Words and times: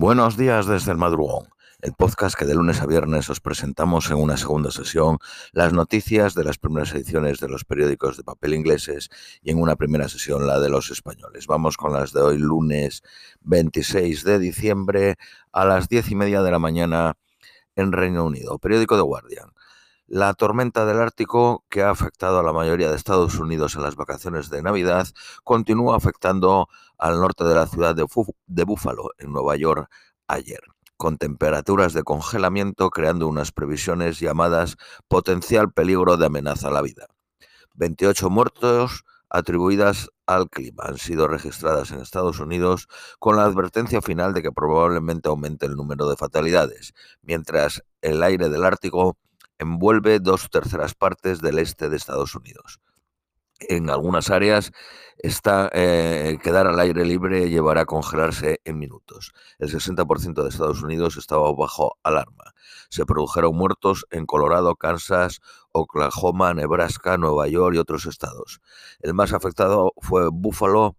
Buenos 0.00 0.36
días 0.36 0.68
desde 0.68 0.92
el 0.92 0.96
madrugón, 0.96 1.48
el 1.80 1.92
podcast 1.92 2.38
que 2.38 2.44
de 2.44 2.54
lunes 2.54 2.80
a 2.80 2.86
viernes 2.86 3.28
os 3.30 3.40
presentamos 3.40 4.08
en 4.12 4.18
una 4.18 4.36
segunda 4.36 4.70
sesión 4.70 5.18
las 5.50 5.72
noticias 5.72 6.34
de 6.34 6.44
las 6.44 6.56
primeras 6.56 6.94
ediciones 6.94 7.40
de 7.40 7.48
los 7.48 7.64
periódicos 7.64 8.16
de 8.16 8.22
papel 8.22 8.54
ingleses 8.54 9.08
y 9.42 9.50
en 9.50 9.60
una 9.60 9.74
primera 9.74 10.08
sesión 10.08 10.46
la 10.46 10.60
de 10.60 10.68
los 10.68 10.92
españoles. 10.92 11.48
Vamos 11.48 11.76
con 11.76 11.94
las 11.94 12.12
de 12.12 12.20
hoy, 12.20 12.38
lunes 12.38 13.02
26 13.40 14.22
de 14.22 14.38
diciembre 14.38 15.16
a 15.50 15.64
las 15.64 15.88
diez 15.88 16.08
y 16.12 16.14
media 16.14 16.42
de 16.42 16.52
la 16.52 16.60
mañana 16.60 17.14
en 17.74 17.90
Reino 17.90 18.24
Unido. 18.24 18.60
Periódico 18.60 18.94
The 18.94 19.02
Guardian. 19.02 19.50
La 20.10 20.32
tormenta 20.32 20.86
del 20.86 21.00
Ártico, 21.00 21.66
que 21.68 21.82
ha 21.82 21.90
afectado 21.90 22.38
a 22.38 22.42
la 22.42 22.54
mayoría 22.54 22.88
de 22.88 22.96
Estados 22.96 23.34
Unidos 23.38 23.74
en 23.74 23.82
las 23.82 23.94
vacaciones 23.94 24.48
de 24.48 24.62
Navidad, 24.62 25.06
continúa 25.44 25.96
afectando 25.98 26.68
al 26.96 27.20
norte 27.20 27.44
de 27.44 27.54
la 27.54 27.66
ciudad 27.66 27.94
de, 27.94 28.06
de 28.46 28.64
Búfalo, 28.64 29.10
en 29.18 29.32
Nueva 29.32 29.56
York, 29.56 29.90
ayer, 30.26 30.62
con 30.96 31.18
temperaturas 31.18 31.92
de 31.92 32.04
congelamiento 32.04 32.88
creando 32.88 33.28
unas 33.28 33.52
previsiones 33.52 34.18
llamadas 34.18 34.78
potencial 35.08 35.72
peligro 35.72 36.16
de 36.16 36.24
amenaza 36.24 36.68
a 36.68 36.70
la 36.70 36.80
vida. 36.80 37.08
28 37.74 38.30
muertos 38.30 39.04
atribuidas 39.28 40.08
al 40.24 40.48
clima 40.48 40.84
han 40.86 40.96
sido 40.96 41.28
registradas 41.28 41.90
en 41.90 42.00
Estados 42.00 42.40
Unidos 42.40 42.88
con 43.18 43.36
la 43.36 43.44
advertencia 43.44 44.00
final 44.00 44.32
de 44.32 44.40
que 44.40 44.52
probablemente 44.52 45.28
aumente 45.28 45.66
el 45.66 45.76
número 45.76 46.08
de 46.08 46.16
fatalidades, 46.16 46.94
mientras 47.20 47.82
el 48.00 48.22
aire 48.22 48.48
del 48.48 48.64
Ártico 48.64 49.18
envuelve 49.58 50.20
dos 50.20 50.48
terceras 50.50 50.94
partes 50.94 51.40
del 51.40 51.58
este 51.58 51.88
de 51.88 51.96
Estados 51.96 52.34
Unidos. 52.34 52.80
En 53.60 53.90
algunas 53.90 54.30
áreas, 54.30 54.70
está, 55.18 55.68
eh, 55.72 56.38
quedar 56.42 56.68
al 56.68 56.78
aire 56.78 57.04
libre 57.04 57.50
llevará 57.50 57.80
a 57.82 57.86
congelarse 57.86 58.60
en 58.64 58.78
minutos. 58.78 59.32
El 59.58 59.70
60% 59.70 60.44
de 60.44 60.48
Estados 60.48 60.82
Unidos 60.82 61.16
estaba 61.16 61.52
bajo 61.52 61.98
alarma. 62.04 62.54
Se 62.88 63.04
produjeron 63.04 63.56
muertos 63.56 64.06
en 64.10 64.26
Colorado, 64.26 64.76
Kansas, 64.76 65.40
Oklahoma, 65.72 66.54
Nebraska, 66.54 67.18
Nueva 67.18 67.48
York 67.48 67.74
y 67.74 67.78
otros 67.78 68.06
estados. 68.06 68.60
El 69.00 69.14
más 69.14 69.32
afectado 69.32 69.92
fue 69.96 70.28
Buffalo, 70.32 70.96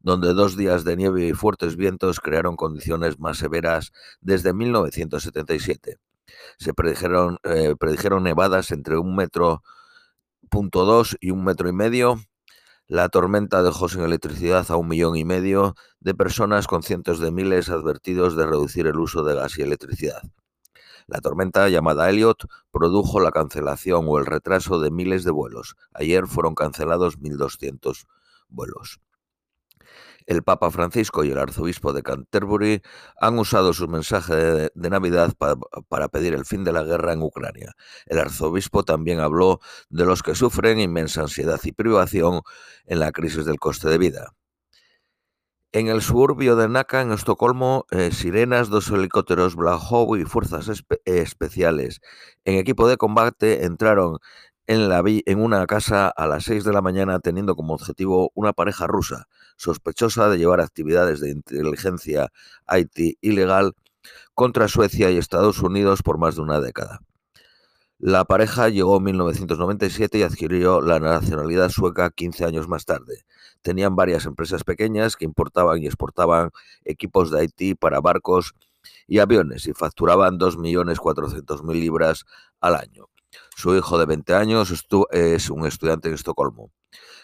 donde 0.00 0.34
dos 0.34 0.56
días 0.56 0.82
de 0.82 0.96
nieve 0.96 1.28
y 1.28 1.32
fuertes 1.34 1.76
vientos 1.76 2.18
crearon 2.18 2.56
condiciones 2.56 3.20
más 3.20 3.38
severas 3.38 3.92
desde 4.20 4.52
1977 4.52 5.98
se 6.58 6.74
predijeron, 6.74 7.38
eh, 7.44 7.74
predijeron 7.78 8.22
nevadas 8.22 8.70
entre 8.70 8.98
un 8.98 9.16
metro 9.16 9.62
punto 10.50 10.84
dos 10.84 11.16
y 11.20 11.30
un 11.30 11.44
metro 11.44 11.68
y 11.68 11.72
medio. 11.72 12.16
La 12.86 13.08
tormenta 13.08 13.62
dejó 13.62 13.88
sin 13.88 14.02
electricidad 14.02 14.70
a 14.70 14.76
un 14.76 14.88
millón 14.88 15.16
y 15.16 15.24
medio 15.24 15.74
de 16.00 16.14
personas 16.14 16.66
con 16.66 16.82
cientos 16.82 17.20
de 17.20 17.30
miles 17.30 17.70
advertidos 17.70 18.36
de 18.36 18.46
reducir 18.46 18.86
el 18.86 18.98
uso 18.98 19.24
de 19.24 19.34
gas 19.34 19.58
y 19.58 19.62
electricidad. 19.62 20.22
La 21.06 21.20
tormenta 21.20 21.68
llamada 21.68 22.10
Elliot 22.10 22.46
produjo 22.70 23.20
la 23.20 23.32
cancelación 23.32 24.06
o 24.08 24.18
el 24.18 24.26
retraso 24.26 24.80
de 24.80 24.90
miles 24.90 25.24
de 25.24 25.30
vuelos. 25.30 25.76
Ayer 25.92 26.26
fueron 26.26 26.54
cancelados 26.54 27.18
1.200 27.18 28.06
vuelos. 28.48 29.00
El 30.26 30.42
Papa 30.42 30.70
Francisco 30.70 31.24
y 31.24 31.30
el 31.30 31.38
Arzobispo 31.38 31.92
de 31.92 32.02
Canterbury 32.02 32.82
han 33.20 33.38
usado 33.38 33.72
su 33.72 33.88
mensaje 33.88 34.34
de, 34.34 34.90
Navidad 34.90 35.32
para 35.88 36.08
pedir 36.08 36.34
el 36.34 36.44
fin 36.44 36.64
de 36.64 36.72
la 36.72 36.82
guerra 36.82 37.12
en 37.12 37.22
Ucrania. 37.22 37.74
El 38.06 38.18
Arzobispo 38.18 38.84
también 38.84 39.20
habló 39.20 39.60
de 39.88 40.04
los 40.04 40.22
que 40.22 40.34
sufren 40.34 40.80
inmensa 40.80 41.22
ansiedad 41.22 41.60
y 41.64 41.72
privación 41.72 42.42
en 42.86 43.00
la 43.00 43.12
crisis 43.12 43.44
del 43.44 43.58
coste 43.58 43.88
de 43.88 43.98
vida. 43.98 44.34
En 45.74 45.88
el 45.88 46.02
suburbio 46.02 46.54
de 46.54 46.68
Naka, 46.68 47.00
en 47.00 47.12
Estocolmo, 47.12 47.86
eh, 47.90 48.10
sirenas, 48.12 48.68
dos 48.68 48.90
helicópteros 48.90 49.56
Black 49.56 49.80
Hawk 49.80 50.18
y 50.18 50.24
fuerzas 50.24 50.70
especiales 51.06 52.02
en 52.44 52.56
equipo 52.56 52.86
de 52.88 52.98
combate 52.98 53.64
entraron 53.64 54.18
en, 54.66 55.40
una 55.40 55.66
casa 55.66 56.08
a 56.08 56.26
las 56.26 56.44
6 56.44 56.64
de 56.64 56.72
la 56.72 56.82
mañana 56.82 57.18
teniendo 57.20 57.56
como 57.56 57.74
objetivo 57.74 58.30
una 58.34 58.52
pareja 58.52 58.86
rusa 58.86 59.26
sospechosa 59.56 60.28
de 60.28 60.38
llevar 60.38 60.60
actividades 60.60 61.20
de 61.20 61.30
inteligencia 61.30 62.32
IT 62.68 63.18
ilegal 63.20 63.72
contra 64.34 64.68
Suecia 64.68 65.10
y 65.10 65.18
Estados 65.18 65.60
Unidos 65.60 66.02
por 66.02 66.18
más 66.18 66.36
de 66.36 66.42
una 66.42 66.60
década. 66.60 67.00
La 67.98 68.24
pareja 68.24 68.68
llegó 68.68 68.96
en 68.96 69.04
1997 69.04 70.18
y 70.18 70.22
adquirió 70.22 70.80
la 70.80 70.98
nacionalidad 70.98 71.68
sueca 71.68 72.10
15 72.10 72.44
años 72.44 72.66
más 72.66 72.84
tarde. 72.84 73.24
Tenían 73.62 73.94
varias 73.94 74.26
empresas 74.26 74.64
pequeñas 74.64 75.14
que 75.14 75.24
importaban 75.24 75.80
y 75.80 75.86
exportaban 75.86 76.50
equipos 76.84 77.30
de 77.30 77.44
IT 77.44 77.78
para 77.78 78.00
barcos 78.00 78.54
y 79.06 79.20
aviones 79.20 79.68
y 79.68 79.72
facturaban 79.72 80.36
2.400.000 80.36 81.72
libras 81.74 82.24
al 82.60 82.74
año. 82.74 83.11
Su 83.56 83.74
hijo 83.76 83.98
de 83.98 84.06
20 84.06 84.34
años 84.34 84.86
es 85.10 85.50
un 85.50 85.66
estudiante 85.66 86.08
en 86.08 86.14
Estocolmo. 86.14 86.70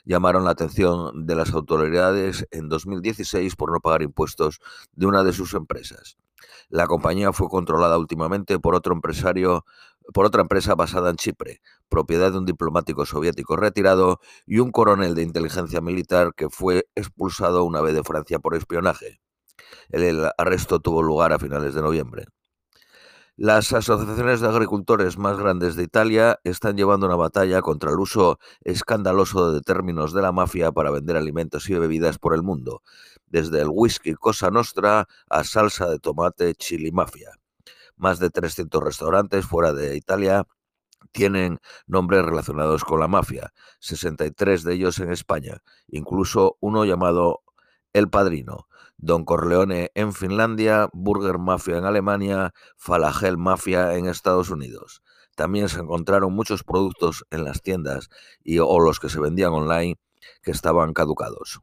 Llamaron 0.04 0.44
la 0.44 0.50
atención 0.50 1.26
de 1.26 1.34
las 1.34 1.52
autoridades 1.52 2.46
en 2.50 2.68
2016 2.68 3.56
por 3.56 3.72
no 3.72 3.80
pagar 3.80 4.02
impuestos 4.02 4.60
de 4.92 5.06
una 5.06 5.24
de 5.24 5.32
sus 5.32 5.54
empresas. 5.54 6.16
La 6.68 6.86
compañía 6.86 7.32
fue 7.32 7.48
controlada 7.48 7.98
últimamente 7.98 8.58
por 8.58 8.74
otro 8.74 8.94
empresario, 8.94 9.64
por 10.14 10.26
otra 10.26 10.42
empresa 10.42 10.74
basada 10.74 11.10
en 11.10 11.16
Chipre, 11.16 11.60
propiedad 11.88 12.32
de 12.32 12.38
un 12.38 12.46
diplomático 12.46 13.04
soviético 13.04 13.56
retirado 13.56 14.20
y 14.46 14.60
un 14.60 14.70
coronel 14.70 15.14
de 15.14 15.22
inteligencia 15.22 15.80
militar 15.80 16.32
que 16.34 16.48
fue 16.48 16.88
expulsado 16.94 17.64
una 17.64 17.80
vez 17.80 17.94
de 17.94 18.02
Francia 18.02 18.38
por 18.38 18.54
espionaje. 18.54 19.20
El 19.90 20.30
arresto 20.38 20.80
tuvo 20.80 21.02
lugar 21.02 21.32
a 21.32 21.38
finales 21.38 21.74
de 21.74 21.82
noviembre. 21.82 22.26
Las 23.40 23.72
asociaciones 23.72 24.40
de 24.40 24.48
agricultores 24.48 25.16
más 25.16 25.38
grandes 25.38 25.76
de 25.76 25.84
Italia 25.84 26.40
están 26.42 26.76
llevando 26.76 27.06
una 27.06 27.14
batalla 27.14 27.62
contra 27.62 27.92
el 27.92 28.00
uso 28.00 28.40
escandaloso 28.64 29.52
de 29.52 29.60
términos 29.60 30.12
de 30.12 30.22
la 30.22 30.32
mafia 30.32 30.72
para 30.72 30.90
vender 30.90 31.16
alimentos 31.16 31.70
y 31.70 31.74
bebidas 31.74 32.18
por 32.18 32.34
el 32.34 32.42
mundo, 32.42 32.82
desde 33.28 33.60
el 33.60 33.68
whisky 33.70 34.14
Cosa 34.14 34.50
Nostra 34.50 35.06
a 35.30 35.44
salsa 35.44 35.88
de 35.88 36.00
tomate 36.00 36.52
chili 36.56 36.90
mafia. 36.90 37.30
Más 37.96 38.18
de 38.18 38.30
300 38.30 38.82
restaurantes 38.82 39.46
fuera 39.46 39.72
de 39.72 39.96
Italia 39.96 40.44
tienen 41.12 41.60
nombres 41.86 42.24
relacionados 42.24 42.82
con 42.82 42.98
la 42.98 43.06
mafia, 43.06 43.52
63 43.78 44.64
de 44.64 44.74
ellos 44.74 44.98
en 44.98 45.12
España, 45.12 45.62
incluso 45.86 46.56
uno 46.58 46.84
llamado 46.84 47.44
El 47.92 48.10
Padrino. 48.10 48.66
Don 48.98 49.24
Corleone 49.24 49.90
en 49.94 50.12
Finlandia, 50.12 50.90
Burger 50.92 51.38
Mafia 51.38 51.78
en 51.78 51.84
Alemania, 51.84 52.52
Falagel 52.76 53.38
Mafia 53.38 53.94
en 53.94 54.06
Estados 54.06 54.50
Unidos. 54.50 55.02
También 55.36 55.68
se 55.68 55.78
encontraron 55.78 56.32
muchos 56.32 56.64
productos 56.64 57.24
en 57.30 57.44
las 57.44 57.62
tiendas 57.62 58.10
y, 58.42 58.58
o 58.58 58.80
los 58.80 58.98
que 58.98 59.08
se 59.08 59.20
vendían 59.20 59.52
online 59.52 59.96
que 60.42 60.50
estaban 60.50 60.92
caducados. 60.94 61.60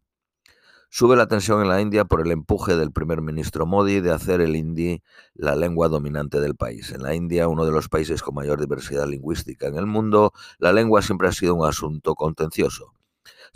Sube 0.89 1.17
la 1.17 1.27
tensión 1.27 1.61
en 1.61 1.67
la 1.67 1.81
India 1.81 2.05
por 2.05 2.21
el 2.21 2.31
empuje 2.31 2.77
del 2.77 2.93
primer 2.93 3.21
ministro 3.21 3.65
Modi 3.65 3.99
de 3.99 4.13
hacer 4.13 4.39
el 4.39 4.55
hindi 4.55 5.03
la 5.33 5.57
lengua 5.57 5.89
dominante 5.89 6.39
del 6.39 6.55
país. 6.55 6.93
En 6.93 7.03
la 7.03 7.13
India, 7.15 7.49
uno 7.49 7.65
de 7.65 7.73
los 7.73 7.89
países 7.89 8.23
con 8.23 8.35
mayor 8.35 8.61
diversidad 8.61 9.05
lingüística 9.05 9.67
en 9.67 9.75
el 9.75 9.87
mundo, 9.87 10.31
la 10.57 10.71
lengua 10.71 11.01
siempre 11.01 11.27
ha 11.27 11.33
sido 11.33 11.53
un 11.53 11.67
asunto 11.67 12.15
contencioso. 12.15 12.93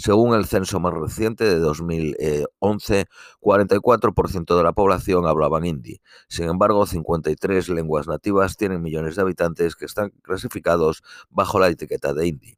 Según 0.01 0.33
el 0.33 0.45
censo 0.45 0.79
más 0.79 0.93
reciente 0.93 1.43
de 1.43 1.59
2011, 1.59 3.07
44% 3.41 4.57
de 4.57 4.63
la 4.63 4.71
población 4.71 5.27
hablaban 5.27 5.65
hindi. 5.65 5.99
Sin 6.29 6.45
embargo, 6.47 6.85
53 6.85 7.67
lenguas 7.67 8.07
nativas 8.07 8.55
tienen 8.55 8.81
millones 8.81 9.17
de 9.17 9.23
habitantes 9.23 9.75
que 9.75 9.83
están 9.83 10.11
clasificados 10.21 11.03
bajo 11.29 11.59
la 11.59 11.67
etiqueta 11.67 12.13
de 12.13 12.27
hindi. 12.27 12.57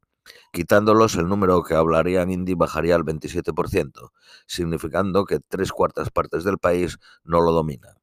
Quitándolos, 0.53 1.15
el 1.15 1.27
número 1.27 1.63
que 1.63 1.73
hablarían 1.73 2.29
hindi 2.29 2.53
bajaría 2.53 2.93
al 2.93 3.05
27%, 3.05 4.11
significando 4.45 5.25
que 5.25 5.39
tres 5.39 5.71
cuartas 5.71 6.11
partes 6.11 6.43
del 6.43 6.59
país 6.59 6.99
no 7.23 7.41
lo 7.41 7.53
dominan. 7.53 8.00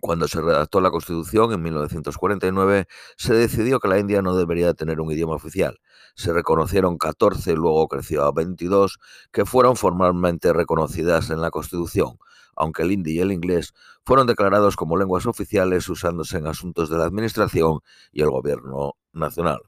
Cuando 0.00 0.28
se 0.28 0.40
redactó 0.40 0.80
la 0.80 0.90
Constitución 0.90 1.52
en 1.52 1.62
1949, 1.62 2.86
se 3.16 3.34
decidió 3.34 3.80
que 3.80 3.88
la 3.88 3.98
India 3.98 4.22
no 4.22 4.36
debería 4.36 4.72
tener 4.74 5.00
un 5.00 5.10
idioma 5.10 5.34
oficial. 5.34 5.80
Se 6.14 6.32
reconocieron 6.32 6.98
14, 6.98 7.54
luego 7.54 7.88
creció 7.88 8.24
a 8.24 8.32
22, 8.32 8.98
que 9.32 9.44
fueron 9.44 9.76
formalmente 9.76 10.52
reconocidas 10.52 11.30
en 11.30 11.40
la 11.40 11.50
Constitución, 11.50 12.18
aunque 12.54 12.82
el 12.82 12.92
hindi 12.92 13.14
y 13.14 13.20
el 13.20 13.32
inglés 13.32 13.74
fueron 14.04 14.28
declarados 14.28 14.76
como 14.76 14.96
lenguas 14.96 15.26
oficiales 15.26 15.88
usándose 15.88 16.38
en 16.38 16.46
asuntos 16.46 16.90
de 16.90 16.98
la 16.98 17.04
Administración 17.04 17.80
y 18.12 18.22
el 18.22 18.30
Gobierno 18.30 18.94
nacional. 19.12 19.60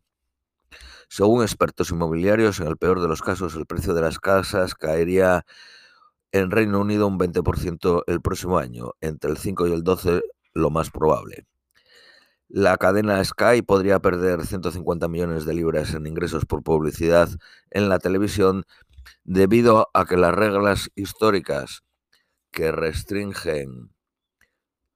Según 1.09 1.43
expertos 1.43 1.91
inmobiliarios, 1.91 2.61
en 2.61 2.69
el 2.69 2.77
peor 2.77 3.01
de 3.03 3.09
los 3.09 3.21
casos, 3.21 3.57
el 3.57 3.67
precio 3.67 3.95
de 3.95 4.03
las 4.03 4.21
casas 4.21 4.77
caería 4.77 5.45
en 6.33 6.51
Reino 6.51 6.81
Unido 6.81 7.07
un 7.07 7.19
20% 7.19 8.05
el 8.07 8.21
próximo 8.21 8.59
año, 8.59 8.93
entre 9.01 9.31
el 9.31 9.39
5 9.39 9.67
y 9.67 9.73
el 9.73 9.83
12 9.83 10.23
lo 10.55 10.71
más 10.71 10.91
probable. 10.91 11.47
La 12.49 12.77
cadena 12.77 13.23
Sky 13.25 13.63
podría 13.63 14.01
perder 14.01 14.45
150 14.45 15.07
millones 15.09 15.45
de 15.45 15.55
libras 15.55 15.95
en 15.95 16.07
ingresos 16.07 16.47
por 16.47 16.63
publicidad 16.63 17.29
en 17.71 17.89
la 17.89 17.99
televisión 18.01 18.65
debido 19.25 19.89
a 19.95 20.05
que 20.05 20.17
las 20.17 20.35
reglas 20.35 20.91
históricas 20.97 21.83
que 22.51 22.73
restringen 22.73 23.93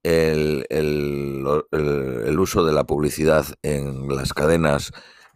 el, 0.02 0.66
uso 2.38 2.64
de 2.64 2.72
la 2.72 2.84
publicidad 2.84 3.46
en 3.62 4.08
las 4.08 4.32
cadenas 4.34 4.92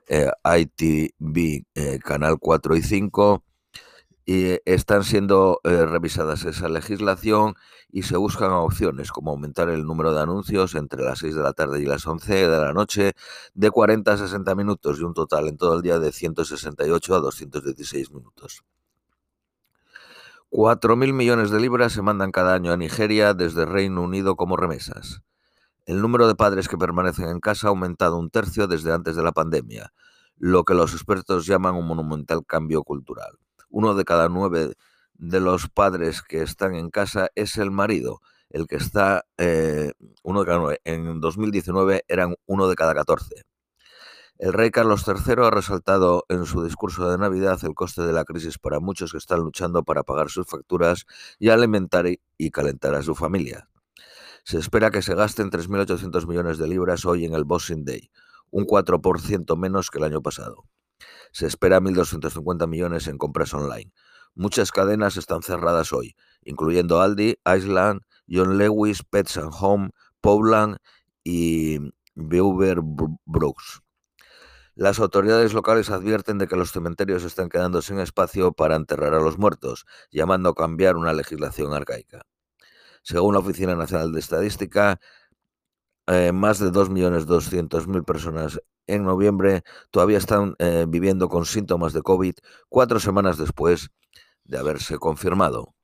eh, 0.08 0.30
ITV, 0.44 1.64
eh, 1.74 1.98
Canal 2.02 2.38
4 2.38 2.76
y 2.76 2.82
5, 2.82 3.44
y 4.30 4.60
están 4.66 5.04
siendo 5.04 5.58
eh, 5.64 5.86
revisadas 5.86 6.44
esa 6.44 6.69
legislación 6.69 7.54
y 7.90 8.02
se 8.02 8.19
buscan 8.19 8.50
opciones 8.50 9.10
como 9.10 9.30
aumentar 9.30 9.70
el 9.70 9.86
número 9.86 10.12
de 10.12 10.20
anuncios 10.20 10.75
entre 10.75 11.02
las 11.02 11.20
6 11.20 11.34
de 11.34 11.42
la 11.42 11.54
tarde 11.54 11.80
y 11.80 11.86
las 11.86 12.06
11 12.06 12.46
de 12.46 12.60
la 12.60 12.75
noche 12.75 13.14
de 13.54 13.70
40 13.70 14.12
a 14.12 14.19
60 14.19 14.54
minutos 14.54 15.00
y 15.00 15.02
un 15.04 15.14
total 15.14 15.48
en 15.48 15.56
todo 15.56 15.76
el 15.76 15.80
día 15.80 15.98
de 15.98 16.12
168 16.12 17.14
a 17.14 17.20
216 17.20 18.10
minutos. 18.10 18.64
4.000 20.50 21.14
millones 21.14 21.50
de 21.50 21.60
libras 21.60 21.94
se 21.94 22.02
mandan 22.02 22.30
cada 22.30 22.52
año 22.52 22.70
a 22.70 22.76
Nigeria 22.76 23.32
desde 23.32 23.64
Reino 23.64 24.02
Unido 24.02 24.36
como 24.36 24.58
remesas. 24.58 25.22
El 25.86 26.02
número 26.02 26.28
de 26.28 26.34
padres 26.34 26.69
que 26.69 26.76
permanecen 26.76 27.30
en 27.30 27.40
casa 27.40 27.69
ha 27.69 27.70
aumentado 27.70 28.19
un 28.19 28.28
tercio 28.28 28.66
desde 28.66 28.92
antes 28.92 29.16
de 29.16 29.22
la 29.22 29.32
pandemia, 29.32 29.94
lo 30.36 30.64
que 30.64 30.75
los 30.75 30.92
expertos 30.92 31.46
llaman 31.46 31.76
un 31.76 31.86
monumental 31.86 32.44
cambio 32.44 32.82
cultural 32.82 33.38
uno 33.70 33.94
de 33.94 34.04
cada 34.04 34.28
nueve 34.28 34.74
de 35.14 35.40
los 35.40 35.68
padres 35.68 36.22
que 36.22 36.42
están 36.42 36.74
en 36.74 36.90
casa 36.90 37.28
es 37.34 37.56
el 37.56 37.70
marido, 37.70 38.20
el 38.50 38.66
que 38.66 38.76
está, 38.76 39.24
eh, 39.36 39.92
uno 40.22 40.40
de 40.40 40.46
cada 40.46 40.58
nueve. 40.58 40.80
En 40.84 41.20
2019 41.20 42.04
eran 42.08 42.36
uno 42.46 42.68
de 42.68 42.76
cada 42.76 42.94
catorce. 42.94 43.44
El 44.38 44.52
rey 44.52 44.70
Carlos 44.70 45.04
III 45.06 45.34
ha 45.44 45.50
resaltado 45.50 46.24
en 46.28 46.46
su 46.46 46.62
discurso 46.62 47.10
de 47.10 47.18
Navidad 47.18 47.58
el 47.64 47.74
coste 47.74 48.02
de 48.02 48.12
la 48.12 48.24
crisis 48.24 48.56
para 48.58 48.78
muchos 48.78 49.10
que 49.10 49.18
están 49.18 49.40
luchando 49.40 49.82
para 49.82 50.04
pagar 50.04 50.30
sus 50.30 50.46
facturas 50.46 51.06
y 51.40 51.48
alimentar 51.48 52.06
y 52.06 52.50
calentar 52.52 52.94
a 52.94 53.02
su 53.02 53.16
familia. 53.16 53.68
Se 54.44 54.58
espera 54.58 54.92
que 54.92 55.02
se 55.02 55.16
gasten 55.16 55.50
3.800 55.50 56.26
millones 56.28 56.58
de 56.58 56.68
libras 56.68 57.04
hoy 57.04 57.24
en 57.24 57.34
el 57.34 57.44
Boxing 57.44 57.84
Day, 57.84 58.10
un 58.50 58.64
4% 58.64 59.58
menos 59.58 59.90
que 59.90 59.98
el 59.98 60.04
año 60.04 60.22
pasado. 60.22 60.64
Se 61.32 61.46
espera 61.46 61.80
1.250 61.80 62.66
millones 62.66 63.06
en 63.06 63.18
compras 63.18 63.54
online. 63.54 63.92
Muchas 64.34 64.70
cadenas 64.70 65.16
están 65.16 65.42
cerradas 65.42 65.92
hoy, 65.92 66.14
incluyendo 66.42 67.00
Aldi, 67.00 67.38
Iceland, 67.44 68.02
John 68.28 68.58
Lewis, 68.58 69.02
Pets 69.02 69.36
and 69.38 69.52
Home, 69.58 69.90
Powland 70.20 70.76
y 71.24 71.78
Beaver 72.14 72.80
Brooks. 73.24 73.82
Las 74.74 75.00
autoridades 75.00 75.54
locales 75.54 75.90
advierten 75.90 76.38
de 76.38 76.46
que 76.46 76.54
los 76.54 76.70
cementerios 76.70 77.24
están 77.24 77.48
quedando 77.48 77.82
sin 77.82 77.98
espacio 77.98 78.52
para 78.52 78.76
enterrar 78.76 79.12
a 79.12 79.20
los 79.20 79.36
muertos, 79.36 79.86
llamando 80.12 80.50
a 80.50 80.54
cambiar 80.54 80.96
una 80.96 81.12
legislación 81.12 81.74
arcaica. 81.74 82.22
Según 83.02 83.34
la 83.34 83.40
Oficina 83.40 83.74
Nacional 83.74 84.12
de 84.12 84.20
Estadística, 84.20 85.00
eh, 86.06 86.30
más 86.32 86.60
de 86.60 86.70
2.200.000 86.70 88.04
personas 88.04 88.60
en 88.88 89.05
noviembre 89.05 89.62
todavía 89.90 90.19
están 90.19 90.56
eh, 90.58 90.87
viviendo 90.88 91.29
con 91.29 91.46
síntomas 91.46 91.93
de 91.93 92.02
COVID 92.02 92.35
cuatro 92.69 92.99
semanas 92.99 93.38
después 93.38 93.90
de 94.44 94.58
haberse 94.58 94.99
confirmado. 94.99 95.75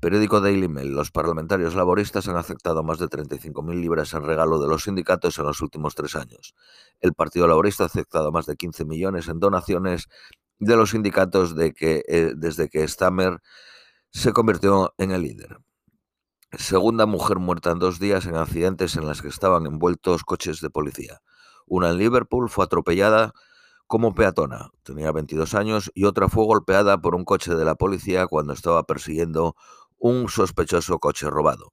Periódico 0.00 0.40
Daily 0.40 0.68
Mail. 0.68 0.92
Los 0.92 1.10
parlamentarios 1.10 1.74
laboristas 1.74 2.28
han 2.28 2.36
aceptado 2.36 2.82
más 2.82 2.98
de 2.98 3.06
35.000 3.06 3.80
libras 3.80 4.12
en 4.12 4.22
regalo 4.22 4.58
de 4.60 4.68
los 4.68 4.84
sindicatos 4.84 5.38
en 5.38 5.46
los 5.46 5.62
últimos 5.62 5.94
tres 5.94 6.14
años. 6.14 6.54
El 7.00 7.14
Partido 7.14 7.48
Laborista 7.48 7.84
ha 7.84 7.86
aceptado 7.86 8.30
más 8.30 8.44
de 8.44 8.56
15 8.56 8.84
millones 8.84 9.28
en 9.28 9.40
donaciones 9.40 10.08
de 10.58 10.76
los 10.76 10.90
sindicatos 10.90 11.54
eh, 11.58 12.32
desde 12.36 12.68
que 12.68 12.86
Stammer 12.86 13.40
se 14.10 14.32
convirtió 14.32 14.92
en 14.98 15.10
el 15.10 15.22
líder. 15.22 15.58
Segunda 16.52 17.06
mujer 17.06 17.38
muerta 17.38 17.70
en 17.70 17.78
dos 17.78 17.98
días 17.98 18.26
en 18.26 18.36
accidentes 18.36 18.96
en 18.96 19.06
las 19.06 19.22
que 19.22 19.28
estaban 19.28 19.66
envueltos 19.66 20.22
coches 20.22 20.60
de 20.60 20.70
policía. 20.70 21.20
Una 21.66 21.90
en 21.90 21.98
Liverpool 21.98 22.48
fue 22.48 22.64
atropellada 22.64 23.32
como 23.86 24.14
peatona, 24.14 24.70
tenía 24.82 25.12
22 25.12 25.54
años, 25.54 25.90
y 25.94 26.04
otra 26.04 26.28
fue 26.28 26.44
golpeada 26.44 27.00
por 27.00 27.14
un 27.14 27.24
coche 27.24 27.54
de 27.54 27.64
la 27.64 27.74
policía 27.74 28.26
cuando 28.26 28.52
estaba 28.52 28.84
persiguiendo 28.84 29.56
un 29.98 30.28
sospechoso 30.28 30.98
coche 30.98 31.28
robado. 31.28 31.72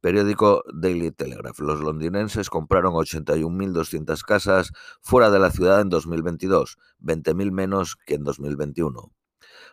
Periódico 0.00 0.62
Daily 0.72 1.12
Telegraph. 1.12 1.58
Los 1.60 1.80
londinenses 1.80 2.50
compraron 2.50 2.92
81.200 2.94 4.22
casas 4.22 4.72
fuera 5.00 5.30
de 5.30 5.38
la 5.38 5.50
ciudad 5.50 5.80
en 5.80 5.88
2022, 5.88 6.76
20.000 7.00 7.50
menos 7.52 7.96
que 8.06 8.14
en 8.14 8.24
2021. 8.24 9.12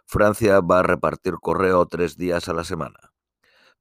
Francia 0.06 0.62
va 0.62 0.80
a 0.80 0.84
repartir 0.84 1.36
correo 1.42 1.86
tres 1.86 2.18
días 2.18 2.48
a 2.48 2.54
la 2.54 2.64
semana 2.64 3.11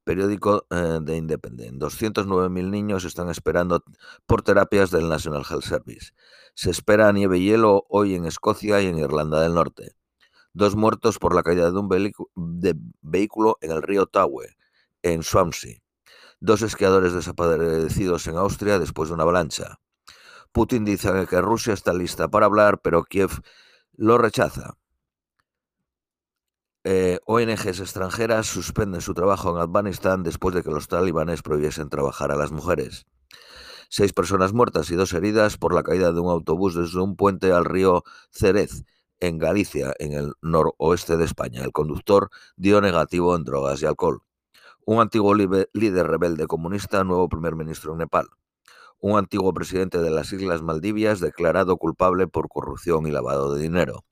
periódico 0.03 0.65
eh, 0.69 0.99
de 1.01 1.17
Independent. 1.17 1.81
209.000 1.81 2.69
niños 2.69 3.05
están 3.05 3.29
esperando 3.29 3.83
por 4.25 4.41
terapias 4.41 4.91
del 4.91 5.09
National 5.09 5.45
Health 5.49 5.63
Service. 5.63 6.11
Se 6.53 6.71
espera 6.71 7.11
nieve 7.11 7.39
y 7.39 7.45
hielo 7.45 7.85
hoy 7.89 8.15
en 8.15 8.25
Escocia 8.25 8.81
y 8.81 8.87
en 8.87 8.99
Irlanda 8.99 9.41
del 9.41 9.53
Norte. 9.53 9.95
Dos 10.53 10.75
muertos 10.75 11.17
por 11.17 11.33
la 11.33 11.43
caída 11.43 11.71
de 11.71 11.79
un 11.79 11.89
vehículo 13.01 13.57
en 13.61 13.71
el 13.71 13.81
río 13.81 14.05
Tawe, 14.05 14.57
en 15.01 15.23
Swansea. 15.23 15.79
Dos 16.39 16.61
esquiadores 16.61 17.13
desaparecidos 17.13 18.27
en 18.27 18.35
Austria 18.35 18.79
después 18.79 19.09
de 19.09 19.13
una 19.15 19.23
avalancha. 19.23 19.79
Putin 20.51 20.83
dice 20.83 21.25
que 21.29 21.39
Rusia 21.39 21.73
está 21.73 21.93
lista 21.93 22.27
para 22.27 22.47
hablar, 22.47 22.81
pero 22.81 23.03
Kiev 23.03 23.31
lo 23.95 24.17
rechaza. 24.17 24.75
Eh, 26.83 27.19
ONGs 27.25 27.79
extranjeras 27.79 28.47
suspenden 28.47 29.01
su 29.01 29.13
trabajo 29.13 29.51
en 29.51 29.61
Afganistán 29.61 30.23
después 30.23 30.55
de 30.55 30.63
que 30.63 30.71
los 30.71 30.87
talibanes 30.87 31.43
prohibiesen 31.43 31.89
trabajar 31.89 32.31
a 32.31 32.35
las 32.35 32.51
mujeres. 32.51 33.05
Seis 33.87 34.13
personas 34.13 34.53
muertas 34.53 34.89
y 34.89 34.95
dos 34.95 35.13
heridas 35.13 35.57
por 35.57 35.75
la 35.75 35.83
caída 35.83 36.11
de 36.11 36.19
un 36.19 36.31
autobús 36.31 36.73
desde 36.73 36.99
un 36.99 37.15
puente 37.15 37.51
al 37.51 37.65
río 37.65 38.03
Cerez, 38.31 38.83
en 39.19 39.37
Galicia, 39.37 39.93
en 39.99 40.13
el 40.13 40.33
noroeste 40.41 41.17
de 41.17 41.25
España. 41.25 41.63
El 41.63 41.71
conductor 41.71 42.31
dio 42.55 42.81
negativo 42.81 43.35
en 43.35 43.43
drogas 43.43 43.81
y 43.83 43.85
alcohol. 43.85 44.23
Un 44.83 45.01
antiguo 45.01 45.35
líder 45.35 46.07
rebelde 46.07 46.47
comunista, 46.47 47.03
nuevo 47.03 47.29
primer 47.29 47.55
ministro 47.55 47.91
en 47.91 47.99
Nepal. 47.99 48.27
Un 48.99 49.19
antiguo 49.19 49.53
presidente 49.53 49.99
de 49.99 50.09
las 50.09 50.33
Islas 50.33 50.63
Maldivias 50.63 51.19
declarado 51.19 51.77
culpable 51.77 52.27
por 52.27 52.49
corrupción 52.49 53.05
y 53.05 53.11
lavado 53.11 53.53
de 53.53 53.61
dinero. 53.61 54.03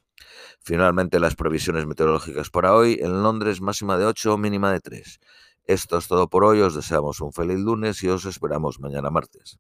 Finalmente, 0.59 1.19
las 1.19 1.35
previsiones 1.35 1.85
meteorológicas 1.85 2.49
para 2.49 2.75
hoy. 2.75 2.99
En 3.01 3.23
Londres, 3.23 3.61
máxima 3.61 3.97
de 3.97 4.05
8, 4.05 4.37
mínima 4.37 4.71
de 4.71 4.79
3. 4.79 5.19
Esto 5.65 5.97
es 5.97 6.07
todo 6.07 6.27
por 6.27 6.43
hoy. 6.43 6.61
Os 6.61 6.75
deseamos 6.75 7.21
un 7.21 7.31
feliz 7.31 7.59
lunes 7.59 8.03
y 8.03 8.09
os 8.09 8.25
esperamos 8.25 8.79
mañana 8.79 9.09
martes. 9.09 9.59